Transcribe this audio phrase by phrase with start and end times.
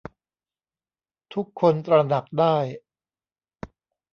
[1.33, 2.57] ทุกคนตระหนักได้